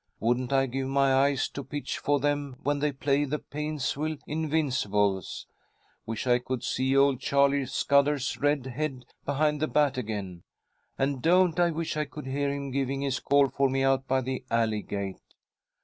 Wouldn't 0.19 0.51
I 0.51 0.65
give 0.65 0.87
my 0.87 1.13
eyes 1.13 1.47
to 1.49 1.63
pitch 1.63 1.99
for 1.99 2.19
them 2.19 2.55
when 2.63 2.79
they 2.79 2.91
play 2.91 3.23
the 3.23 3.37
Plainsville 3.37 4.17
'Invincibles'! 4.25 5.45
Wish 6.07 6.25
I 6.25 6.39
could 6.39 6.63
see 6.63 6.97
old 6.97 7.19
Charlie 7.19 7.67
Scudder's 7.67 8.35
red 8.39 8.65
head 8.65 9.05
behind 9.25 9.59
the 9.59 9.67
bat 9.67 9.99
again! 9.99 10.41
And 10.97 11.21
don't 11.21 11.59
I 11.59 11.69
wish 11.69 11.97
I 11.97 12.05
could 12.05 12.25
hear 12.25 12.49
him 12.51 12.71
giving 12.71 13.01
his 13.01 13.19
call 13.19 13.49
for 13.49 13.69
me 13.69 13.83
out 13.83 14.07
by 14.07 14.21
the 14.21 14.43
alley 14.49 14.81
gate! 14.81 15.21